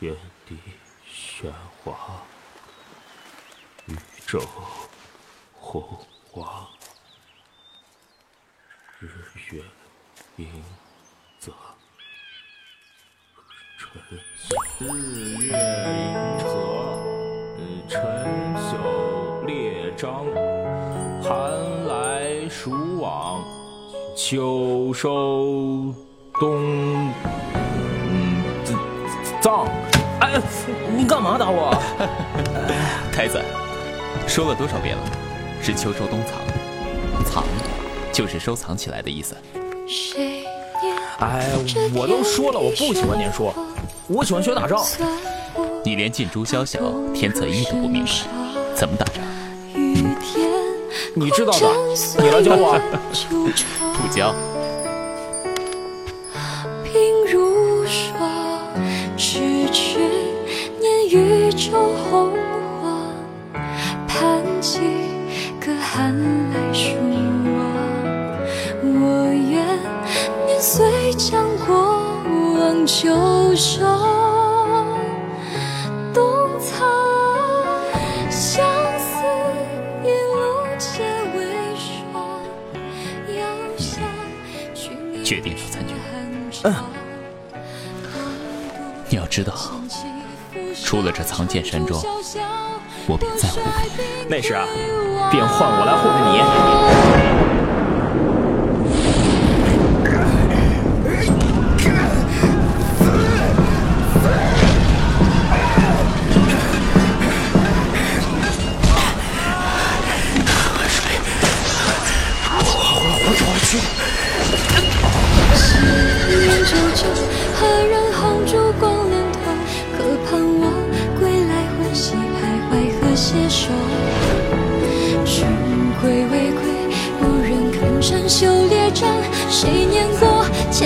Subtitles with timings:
[0.00, 0.16] 天
[0.48, 0.56] 地
[1.06, 1.52] 喧
[1.84, 2.22] 哗，
[3.84, 3.94] 宇
[4.26, 4.40] 宙
[5.58, 5.82] 洪
[6.30, 6.66] 荒，
[8.98, 9.06] 日
[9.52, 9.62] 月
[10.36, 10.64] 盈
[11.38, 11.52] 泽，
[13.76, 14.02] 春
[14.78, 16.42] 日月盈泽，
[17.86, 20.24] 辰宿列张，
[21.22, 23.44] 寒来暑往，
[24.16, 25.94] 秋收
[26.40, 27.12] 冬。
[30.96, 31.74] 你干嘛打我？
[33.12, 33.40] 太子，
[34.26, 35.02] 说了多少遍了？
[35.62, 36.38] 是秋收冬藏，
[37.24, 37.44] 藏
[38.10, 39.36] 就是收藏起来的意思。
[41.18, 41.46] 哎，
[41.94, 43.52] 我都说了，我不喜欢念书，
[44.06, 44.82] 我喜欢学打仗。
[45.84, 46.78] 你连近朱宵小，
[47.14, 48.10] 天策一都不明白，
[48.74, 49.22] 怎么打仗？
[51.14, 51.66] 你知道的，
[52.18, 52.80] 你来教我。
[53.98, 54.34] 不教。
[61.10, 62.30] 宇宙洪
[62.80, 63.12] 荒，
[64.06, 64.78] 盼几
[65.58, 66.14] 个寒
[66.52, 66.94] 来暑
[67.56, 67.58] 往。
[68.80, 69.66] 我愿
[70.46, 71.74] 年岁将过
[72.54, 73.84] 往旧收，
[76.14, 76.22] 冬
[76.60, 76.88] 藏。
[78.30, 78.64] 相
[78.96, 79.24] 思
[80.04, 81.02] 一路皆
[81.36, 82.22] 为霜。
[83.36, 83.42] 遥
[83.76, 84.00] 想
[84.72, 85.96] 君决定要参军。
[86.62, 86.72] 嗯，
[89.08, 89.54] 你要知道。
[90.84, 92.02] 出了这藏剑山庄，
[93.06, 94.26] 我便再护不了。
[94.28, 94.66] 那时啊，
[95.30, 96.69] 便换我来护着你。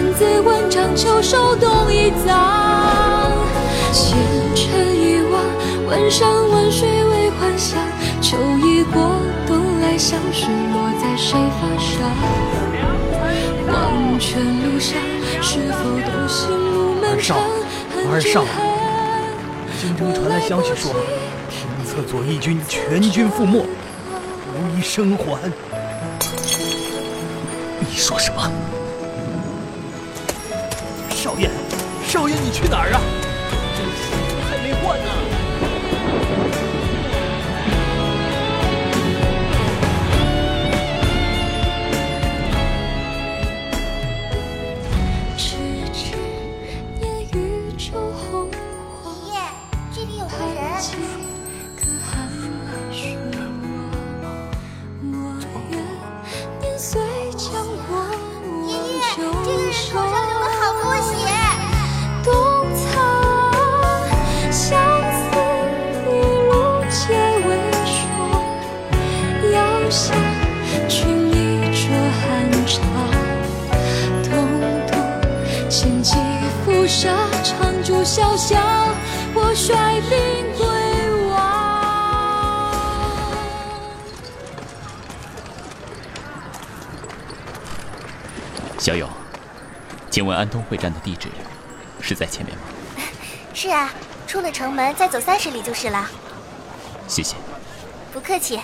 [0.00, 3.36] 千字文章，秋收冬已藏。
[3.92, 4.16] 前
[4.54, 5.44] 尘已忘，
[5.86, 7.78] 问山问水为还乡。
[8.22, 12.08] 秋已过，冬来相识落在谁发上？
[13.68, 14.96] 黄泉路上，
[15.42, 17.36] 是否都行路漫长？
[18.10, 18.42] 二少，
[19.82, 20.94] 京城传来消息说，
[21.50, 25.38] 天策左翼军全军覆没，无一生还。
[27.80, 28.50] 你说什么？
[32.50, 33.19] 去哪儿啊？
[76.90, 78.58] 潇潇，
[79.32, 80.18] 我率兵
[80.58, 80.66] 归
[81.30, 81.38] 王。
[88.78, 89.08] 小友，
[90.10, 91.28] 请问安东会战的地址
[92.00, 92.62] 是在前面吗？
[93.54, 93.92] 是啊，
[94.26, 96.10] 出了城门再走三十里就是了。
[97.06, 97.36] 谢谢。
[98.12, 98.60] 不客气。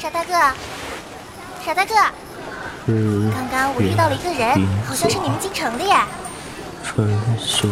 [0.00, 0.32] 傻大哥，
[2.86, 5.96] 刚刚我遇到了一个人，好像是你们京城的耶。
[6.84, 7.08] 春
[7.44, 7.68] 秋。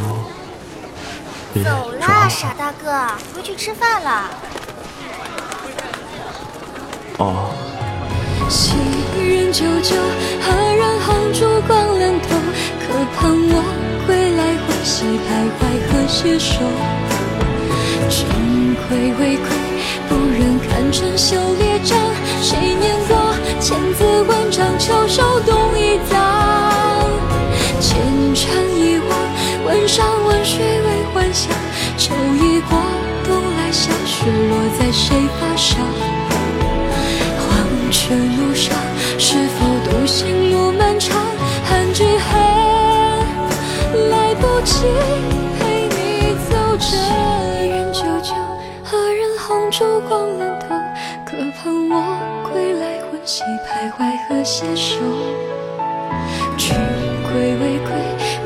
[1.63, 4.29] 走啦，傻大哥，回去吃饭了。
[7.19, 7.55] 哦。
[8.51, 8.75] 昔
[9.17, 9.95] 人久久，
[10.43, 11.77] 何人红烛光？
[12.89, 13.63] 可盼我
[14.07, 15.29] 归来，欢喜徘
[15.59, 16.61] 徊和携手。
[18.09, 19.47] 君归未归，
[20.09, 20.11] 不
[20.77, 21.99] 寒春秋列张，
[22.43, 23.17] 谁念过？
[23.59, 27.09] 千字文章，秋收冬已藏。
[27.81, 27.99] 前
[28.35, 29.19] 尘已忘，
[29.65, 31.51] 万山万水为还乡。
[31.97, 32.79] 秋已过，
[33.25, 35.79] 冬来相识落在谁发梢？
[51.89, 54.97] 我归来，魂兮徘徊和携手。
[56.57, 56.75] 君
[57.23, 57.91] 归未归，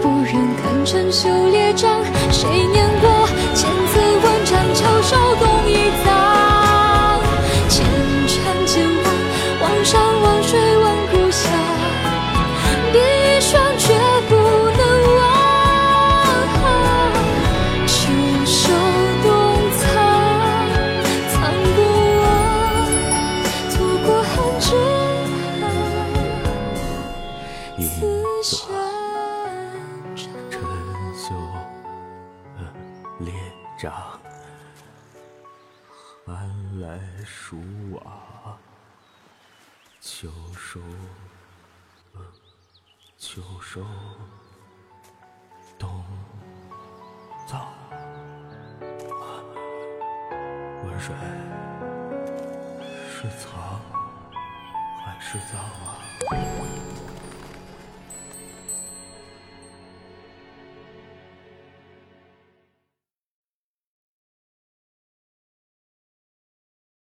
[0.03, 2.90] 不忍看春秋列张，谁念
[33.81, 34.21] 列张，
[36.27, 37.56] 寒来暑
[37.93, 38.59] 往，
[40.03, 40.81] 秋收
[43.17, 43.82] 秋收
[45.79, 46.05] 冬
[47.47, 47.73] 藏。
[50.85, 51.15] 温水
[53.09, 53.81] 是藏
[55.05, 55.97] 还是藏啊？